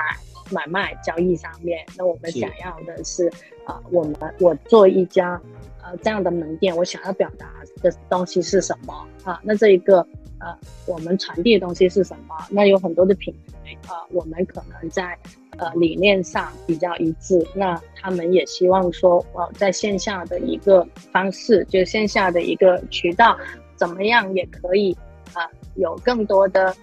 [0.50, 1.86] 买卖交易上面。
[1.96, 3.32] 那我们想要的是，
[3.66, 5.40] 啊，我们我做一家
[5.84, 7.48] 呃这样的门店，我想要表达
[7.84, 9.40] 的东西是什么啊？
[9.44, 10.00] 那这一个
[10.40, 12.36] 呃，我们传递的东西是什么？
[12.50, 13.32] 那有很多的品
[13.64, 15.16] 牌啊，我们可能在
[15.58, 23.38] 呃理念上比较一致，那他们也希望说，呃，在线下的一个方式，就线下的一个渠道，
[23.76, 24.96] 怎么样也可以
[25.34, 26.76] 啊，有更多的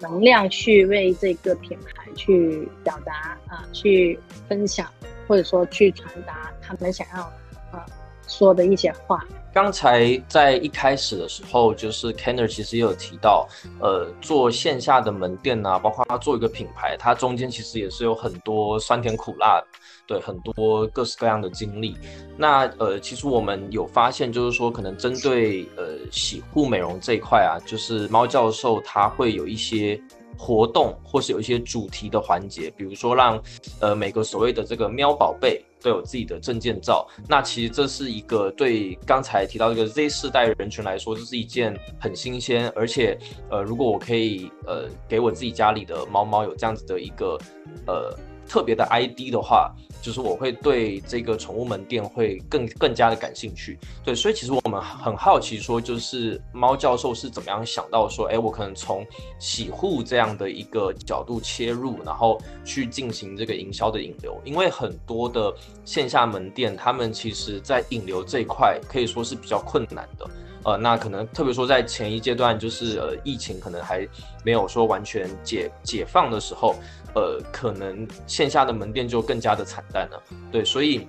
[0.00, 4.86] 能量去为这个品牌去表达啊，去分享，
[5.26, 7.22] 或者说去传达他们想要
[7.70, 7.86] 啊
[8.26, 9.24] 说的一些话。
[9.56, 13.48] 刚才在一开始的时候，就是 Kenner 其实也有提到，
[13.80, 19.64] 呃，做线下的门店呐，包括他做一个品牌，它中间其实也是有很多酸甜苦辣，
[20.06, 21.96] 对，很多各式各样的经历。
[22.36, 29.98] 那呃，其实我们有发现，就是说可能针对呃洗护美容这一块啊，就是猫教授他会有一些。
[30.36, 33.42] 活动或是有一些主题的环节，比如说让
[33.80, 37.06] 呃每个所谓的这个喵宝贝都有自己的证件照。
[37.28, 43.18] 那其实这是一个对刚才提到这个 Z 世代人群来说，这是一件很新鲜，而且
[43.50, 47.38] 呃如果我可以呃给我自己家里的猫猫有这样子的一个
[47.86, 48.14] 呃
[48.48, 49.74] 特别的 ID 的话。
[50.02, 59.04] 就是我会对这个宠物门店会更更加的感兴趣，对，所以其实我们很好奇，说就是猫教授是怎么样想到说，哎，我可能从
[59.40, 65.52] 洗护这样的一个角度切入，然后去进行这个营销的引流，因为很多的
[65.84, 70.30] 线下门店，他们其实在引流这一块可以说是比较困难的。
[70.66, 74.06] 呃，那可能特别说在前一阶段，就是呃疫情可能还
[74.44, 76.74] 没有说完全解解放的时候，
[77.14, 80.20] 呃，可能线下的门店就更加的惨淡了。
[80.50, 81.06] 对，所以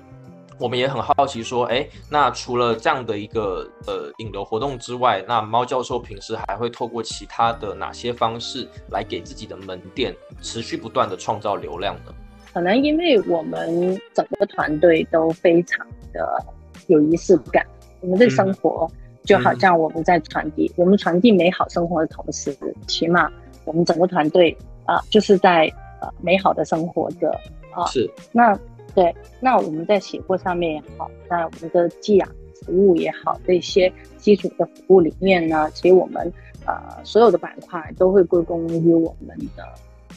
[0.60, 12.14] 我们也很好奇说，哎，那除了这样的一个呃引流活动之外，那猫教授平时还会透过其他的哪些方式来给自己的门店持续不断的创造流量呢？
[12.54, 16.46] 可能因为我们整个团队都非常的
[16.86, 17.66] 有仪式感，
[18.02, 18.88] 我们对生活。
[19.28, 23.30] 就好像我们在传递，我们传递美好生活的同时，起码
[23.66, 27.30] 我们整个团队啊，就是在呃美好的生活着
[27.72, 27.86] 啊。
[27.88, 28.10] 是。
[28.32, 28.58] 那
[28.96, 32.28] 对，那我们在写货上面也好，在我们的寄养
[32.66, 36.32] 服务也好，这些基础的服务里面呢，其实我们
[36.66, 39.64] 呃所有的板块都会归功于我们的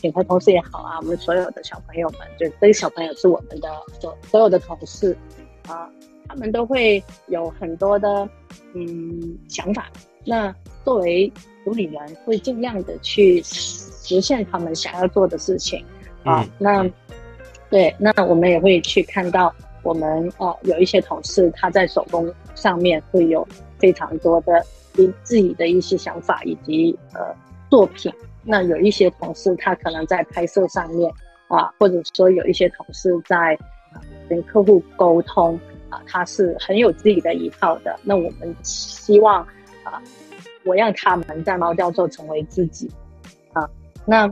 [0.01, 3.69] 品牌同事也好啊，我们所有的小朋友们，就这些小朋友是我们的
[4.01, 5.17] 所所有的同事
[5.67, 5.91] 啊。
[6.31, 8.29] 他们都会有很多的
[8.73, 9.91] 嗯想法，
[10.25, 11.31] 那作为
[11.65, 15.85] 主理人会尽量的去实现他们想要做的事情
[16.23, 16.47] 啊。
[16.57, 16.89] 那
[17.69, 24.65] 对，那我们也会去看到我们呃有一些同事他在手工上面会有非常多的
[25.25, 27.35] 自己的一些想法以及呃
[27.69, 28.13] 作品。
[28.45, 31.13] 那有一些同事他可能在拍摄上面
[31.49, 33.59] 啊，或者说有一些同事在
[34.29, 35.59] 跟客户沟通。
[35.91, 37.99] 啊，他是很有自己的一套的。
[38.03, 39.43] 那我们希望
[39.85, 40.03] 啊，
[40.65, 42.91] 我让他们在猫教授成为自己
[43.53, 43.69] 啊。
[44.07, 44.29] 那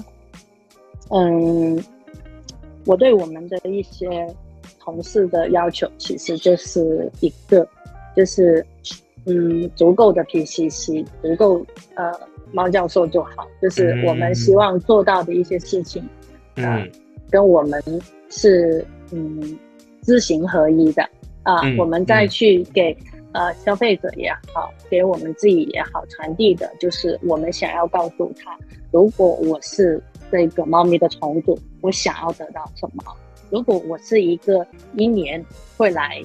[1.11, 1.83] 嗯，
[2.87, 4.27] 我对我们的一些
[4.79, 7.66] 同事的要求，其实就是一个，
[8.16, 8.64] 就是
[9.27, 12.12] 嗯，足够的 PCC，足够呃
[12.53, 13.47] 猫教授就好。
[13.61, 16.07] 就是我们希望做到的一些事情，
[16.57, 16.90] 嗯，
[17.31, 17.83] 跟我们
[18.31, 19.59] 是嗯
[20.03, 21.09] 知行合一的。
[21.49, 22.95] 啊，我们再去给
[23.33, 28.55] 呃消费者也好，给我们自己也好传递的，就是我们想要告诉他，
[28.91, 29.99] 如果我是
[30.31, 33.03] 这个猫咪的宠主，我想要得到什么？
[33.49, 35.43] 如果我是一个一年
[35.79, 36.23] 会来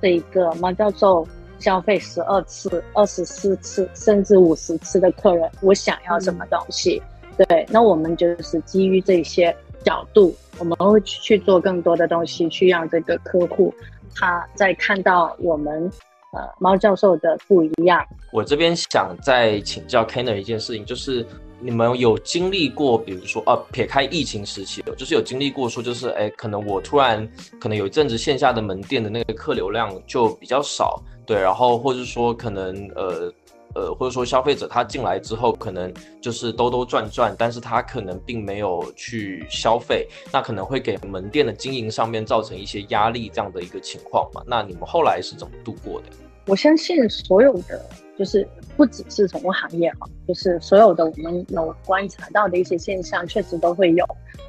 [0.00, 7.02] 这个猫教授消费十二次、二十四次甚至五十次的客人，我想要什么东西？
[7.36, 9.54] 对，那我们就是基于这些
[9.84, 13.70] 角度，我们会去做更多的东西，去让这个客户。
[14.14, 15.90] 他在看到我们
[16.32, 18.06] 呃猫教授的不一样。
[18.32, 21.26] 我这边想再请教 Kenner 一件事情，就是
[21.60, 27.28] 你们有经历过，比如说呃撇开疫情时期，就是有经历过说，就是哎，可能我突然
[27.60, 33.32] 可能有一阵子线下的门店的那个客流量就比较少，对，然后或者说可能呃。
[33.74, 44.42] 呃，或者说消费者他进来之后，可能就是兜兜转转，但是他可能并没有去消费，那可能会给门店的经营上面造成一些压力，这样的一个情况嘛？
[44.46, 46.06] 那你们后来是怎么度过的？
[46.46, 47.84] 我相信所有的，
[48.18, 54.04] 就是不只是宠物行业哈，就是所有的我们有观察到的一些现象，确实都会有，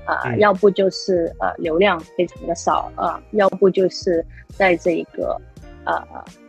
[0.06, 5.40] 啊，要不就是呃流量非常的少啊，要不就是在这个
[5.86, 6.04] 呃。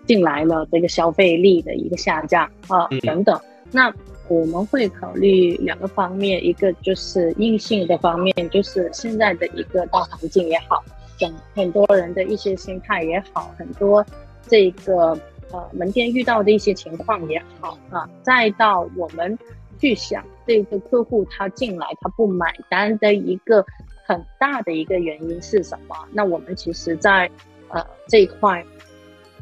[0.07, 3.40] 进来了这个消费力的一个下降啊等等，
[3.71, 3.93] 那
[4.29, 10.83] 我们会考虑两个方面，一个就是硬性的方面，就是现在的一个大环境也好，
[11.18, 14.05] 等很多人的一些心态也好，很多
[14.49, 15.18] 这个
[15.51, 19.39] 呃门店遇到的一些情况也好啊，再到我们
[19.78, 23.64] 去想这个客户他进来他不买单的一个
[24.07, 25.97] 很大的一个原因是什么？
[26.12, 27.31] 那我们其实，在
[27.68, 28.64] 呃这一块，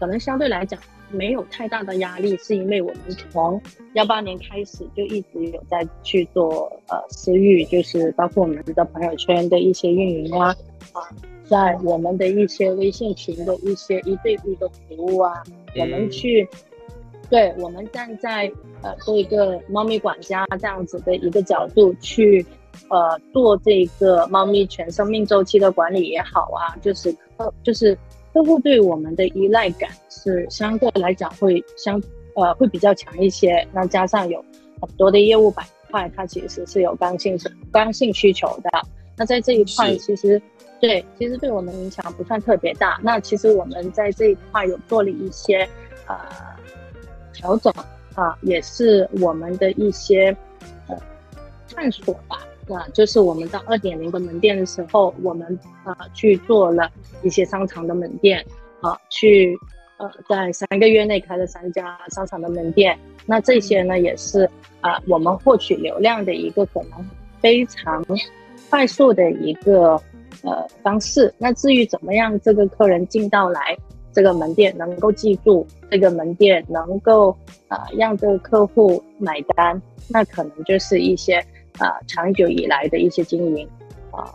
[0.03, 0.80] 可能相对来讲
[1.12, 2.96] 没有太大的压力，是因为我们
[3.30, 10.48] 从幺八年开始就一直有在去做呃私域，就是包括我们的朋友圈的一些运营啊
[10.92, 11.07] 啊。
[11.44, 15.40] 在我们的一些微信群的一些一对一的服务啊，
[15.78, 16.48] 我们去，
[17.30, 18.50] 对我们站在
[18.82, 22.44] 呃做一个猫咪管家这样子的一个角度去，
[22.88, 27.96] 呃做这个猫咪全生命周期的管理也好啊，就是客就是
[28.33, 32.03] 客户对我们的依赖感是相对来讲会相
[32.35, 34.45] 呃会比较强一些，那加上有
[34.80, 37.39] 很多的业务板块，它其实是有刚性
[37.70, 38.70] 刚性需求的，
[39.16, 40.41] 那在这一块其实。
[40.80, 42.99] 对，其实对我们影响不算特别大。
[43.05, 45.62] 那其实我们在这一块有做了一些
[46.09, 46.18] 呃
[47.33, 47.72] 调整
[48.16, 50.37] 啊，也是我们的一些
[50.89, 50.97] 呃
[51.72, 52.45] 探索吧。
[52.66, 56.90] 那就是我们到二点零的门店的时候，我们呃去做了
[57.22, 58.44] 一些商场的门店
[58.80, 59.58] 啊，去
[59.98, 62.98] 呃在三个月内开了三家商场的门店。
[63.26, 64.48] 那这些呢，也是
[64.80, 67.04] 啊我们获取流量的一个可能
[67.40, 68.04] 非常
[68.70, 70.00] 快速的一个。
[70.44, 71.32] 呃，方式。
[71.38, 73.76] 那至于怎么样，这个客人进到来
[74.12, 77.30] 这个门店能够记住这个门店，能够
[77.68, 81.40] 啊让这个客户买单，那可能就是一些
[81.79, 83.68] 啊长久以来的一些经营
[84.11, 84.33] 啊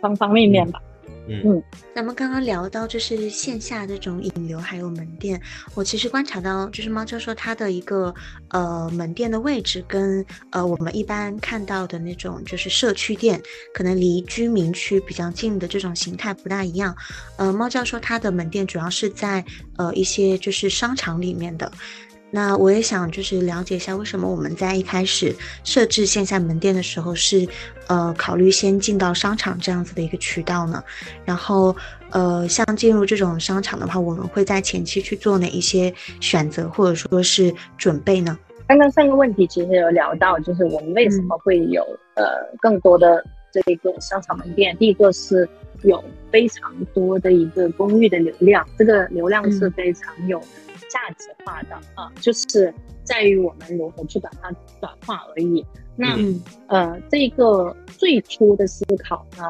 [0.00, 0.80] 方方面面吧。
[1.28, 1.62] 嗯，
[1.94, 5.40] 咱们刚刚聊到就是线下这种引流，还有门店，
[5.76, 8.12] 我其实观察到，就是猫教授他的一个
[8.48, 13.40] 呃门店的位置跟呃我们一般看到的那种就是社区店，
[13.72, 16.96] 可能离居民区比较近的这种形态不大一样。
[17.36, 19.44] 呃，猫教授他的门店主要是在
[19.76, 21.70] 呃一些就是商场里面的。
[22.32, 27.46] 那我也想就是了解一下，为什么我们在一开始设置线下门店的时候是，
[27.88, 30.82] 呃，考虑先进到商场这样子的一个渠道呢？
[31.24, 31.74] 然后，
[32.10, 38.38] 呃，像进入这种商场的话，我们会在前期去做哪一些选择或者说是准备呢？
[38.68, 41.82] 刚刚上个问题其实有聊到，就是我们为什么会有
[42.14, 42.24] 呃
[42.60, 44.76] 更多的这个商场门店？
[44.76, 45.48] 第一个是
[45.82, 46.00] 有
[46.30, 50.40] 非常多的一个公寓的流量，这个流量是非常有。
[50.90, 52.74] 价值化的啊，就是
[53.04, 55.64] 在于我们如何去把它转化而已。
[55.96, 56.16] 那
[56.66, 59.44] 呃，这个最初的思考呢，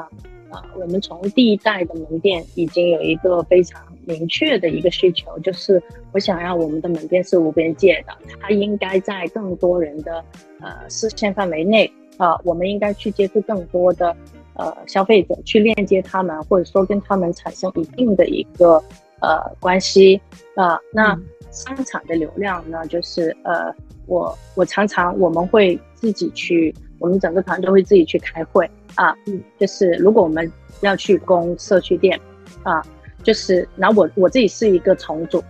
[0.50, 5.82] 啊，我们从第一代的门店已经有一个非常明确的一个需求，就是
[6.12, 10.24] 我想要我们的门店是无边界的，它应该在更多人的
[10.60, 14.16] 呃视线范围内啊，我们应该去接触更多的
[14.54, 18.82] 呃消费者，去链接他们，或者说跟他们产生一定的一个。
[19.20, 20.20] 呃，关系
[20.54, 21.18] 啊，那
[21.50, 22.86] 商场的流量呢？
[22.86, 23.74] 就是呃，
[24.06, 29.14] 我我常常我们会自己去，我们整个团队会自己去开会啊。
[29.26, 30.50] 嗯，就是如果我们
[30.80, 32.18] 要去攻社区店
[32.62, 32.82] 啊，
[33.22, 35.42] 就是那我我自己是一个重组，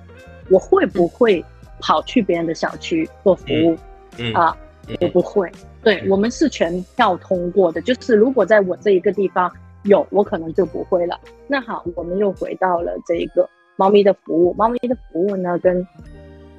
[0.50, 1.44] 我会不会
[1.80, 3.76] 跑去别人的小区做服务？
[4.16, 4.56] 嗯啊，
[5.00, 5.50] 我不会。
[5.82, 9.50] 对我们是全票通过的，就是如果在我这一个地方
[9.84, 11.18] 有，我可能就不会了。
[11.46, 13.48] 那好，我们又回到了这一个。
[13.80, 15.86] 猫咪的服务，猫咪的服务呢，跟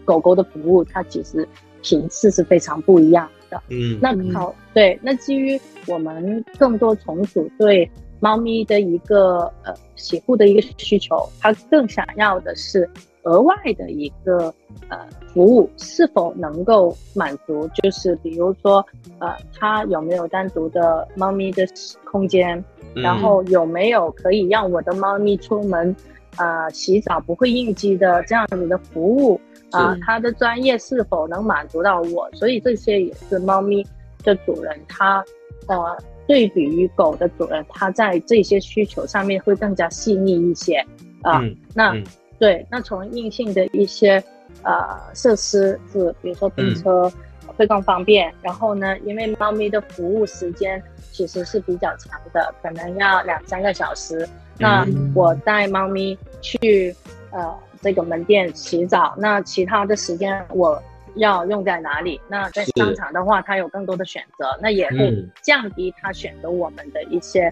[0.03, 1.47] 狗狗的服务，它其实
[1.83, 3.61] 频次是非常不一样的。
[3.69, 7.87] 嗯，那好，对，那基于我们更多重组对
[8.19, 12.89] 猫咪的一个呃洗护的一个需求，它更想要的是
[13.21, 14.51] 额外的一个
[14.89, 14.97] 呃
[15.31, 17.69] 服务，是否能够满足？
[17.83, 18.83] 就是比如说，
[19.19, 21.67] 呃，它有没有单独的猫咪的
[22.03, 22.65] 空间？
[22.95, 25.95] 然后有没有可以让我的猫咪出门？
[26.37, 29.39] 啊，洗澡不会应激的这样子的服务
[29.71, 32.29] 啊，它的专业是否能满足到我？
[32.33, 33.85] 所以这些也是猫咪
[34.23, 35.23] 的主人，他
[35.67, 40.83] 呃，对比于狗的主人，他在这些需求上面会更加细腻一些
[41.21, 41.41] 啊。
[41.73, 41.93] 那
[42.39, 44.23] 对，那从硬性的一些
[44.63, 47.11] 呃设施是，比如说停车
[47.57, 48.33] 会更方便。
[48.41, 54.27] 然后呢，因为猫咪的服务时间其实是比较长的，可能要两三个小时。
[54.61, 54.85] 那
[55.15, 56.95] 我带猫咪去
[57.31, 60.81] 呃这个门店洗澡，那其他的时间我
[61.15, 62.21] 要用在哪里？
[62.29, 67.51] 那在商场的话，它有更多的选择，那也会降低它选择我们的一些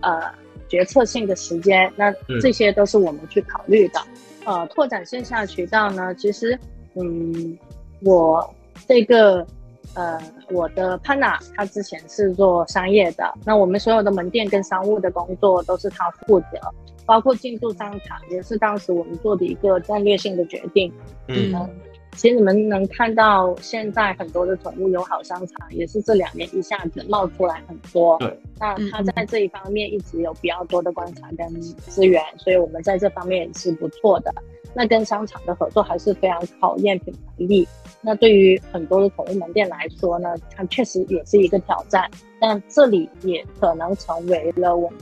[0.00, 0.20] 呃
[0.68, 1.90] 决策性的时间。
[1.96, 4.00] 那这些都是我们去考虑的。
[4.44, 6.58] 呃，拓展线下渠道呢，其实
[6.94, 7.58] 嗯，
[8.02, 8.54] 我
[8.86, 9.46] 这个。
[9.94, 10.20] 呃，
[10.50, 16.58] 我的 partner 他之前是做商业的，那我们所有的门店跟商务的工作都是他负责，
[17.04, 20.92] 包括进驻商场，也是当时我们做的一个战略性的决定。
[21.28, 21.68] 嗯
[22.16, 28.18] 其实你们能看到，现在很多的宠物友好商场也是这两年一下子冒出来很多。
[28.18, 34.34] 对，那他在这一方面一直有比较多的观察跟资源，所以我们在这方面也是不错的。
[34.74, 37.66] 那跟商场的合作还是非常考验品牌力。
[38.00, 42.10] 那对于很多的宠物门店来说呢，它确实也是一个挑战。
[42.40, 44.98] 但这里也可能成为了我们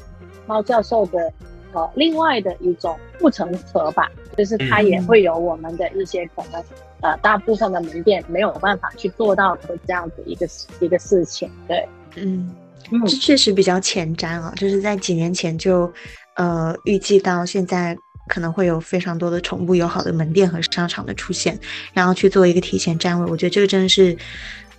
[0.46, 1.32] 猫教授的
[1.72, 6.60] 呃另外的一种护城河吧，就是它也会有我们的一些可能
[7.00, 10.48] 呃大部分的门店没有办法去做到的这样子一个
[10.80, 11.48] 一个事情。
[11.68, 12.52] 对，嗯，
[12.90, 15.88] 嗯这确实比较前瞻啊，就是在几年前就，
[16.34, 17.96] 呃，预计到现在
[18.28, 21.58] 可能会有非常多的宠物友好的门店和商场的出现，
[21.92, 24.16] 然后去做一个提前站位，我觉得这个真的是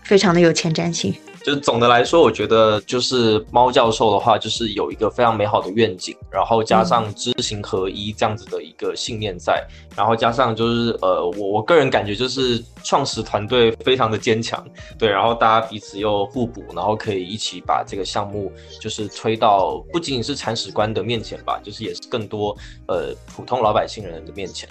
[0.04, 1.14] 非常的有前瞻性。
[1.44, 9.66] 就是总的来说，我觉得就是猫教授的话，就是有一个非常美好的愿景，然后加上知行合一这样子的一个信念在，
[9.96, 14.64] 然后加上就是呃，我我个人感觉就是创始团队非常的坚强，
[14.98, 22.56] 对，然后大家彼此又互补，然后可以一起把这个项目就是推到不仅仅是铲屎官的面前吧，就是也是更多
[22.88, 24.68] 呃普通老百姓人的面前，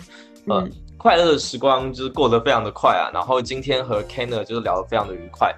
[0.47, 0.61] 呃。
[0.61, 5.55] 嗯快乐的时光就是过得非常的快啊，然后今天和 Kenner 就是聊得非常的愉快，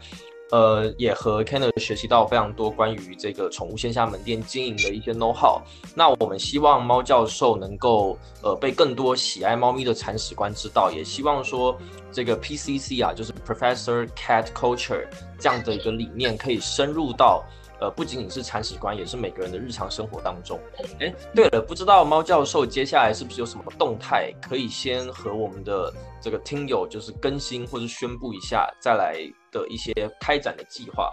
[0.51, 5.61] 呃，也和 Kenner 学习到非常多关于这个宠物线下门店经营的一些 know how。
[5.94, 11.76] 那我们希望猫教授能够呃被更多喜爱猫咪的铲屎官知道，也希望说
[12.11, 15.07] 这个 PCC 啊，就是 Professor Cat Culture
[15.38, 17.44] 这样的一个理念可以深入到。
[17.81, 20.61] 呃，不仅仅是铲屎官，也是每个人的日常生活当中。
[21.01, 29.16] 哎，对了，不知道猫教授接下来是不是有什么动态，可以先和我们的这个听友就是更新或者宣布一下，再来
[29.51, 31.11] 的一些开展的计划。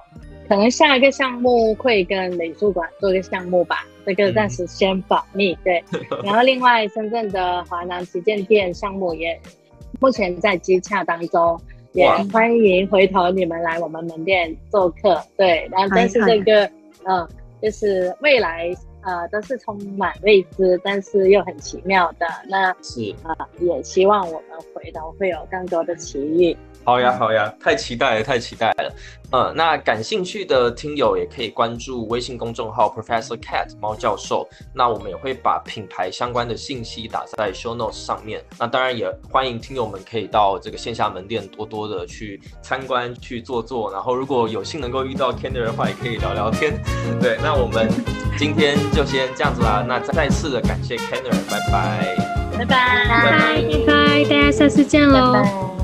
[0.49, 5.55] 可能下一个项目会跟美术馆做一个项目吧，这个暂时先保密。
[5.63, 5.81] 对，
[6.23, 9.39] 然后另外深圳的华南旗舰店项目也
[10.01, 11.59] 目前在接洽当中，
[11.93, 15.21] 也欢迎回头你们来我们门店做客。
[15.35, 16.69] 对，然后但是这个
[17.05, 17.27] 嗯、
[17.61, 22.25] 就是未来呃都是充满未知，但是又很奇妙的。
[22.49, 26.55] 那是，呃也希望我们回头会有更多的奇遇。
[26.87, 28.93] 好呀，好呀，太期待了，太期待了。
[29.33, 34.47] 嗯，那感兴趣的听友也可以关注微信公众号 Professor Cat 猫教授。
[34.73, 38.41] 那我们也会把品牌相关的信息打在 Show Notes 上面。
[38.57, 43.91] 那当然也欢迎听友们可以到这个线下门店多多的去参观、去坐坐。
[43.91, 46.81] 然后如果有幸能够遇到 Kenner 的话，也可以聊聊天。
[47.21, 47.91] 对，那我们
[48.37, 49.83] 今天就先这样子啦。
[49.85, 52.15] 那再次的感谢 Kenner，拜拜。
[52.57, 53.39] 拜拜，拜拜
[53.85, 55.33] 拜拜，大家下次见拜喽。
[55.33, 55.76] 拜。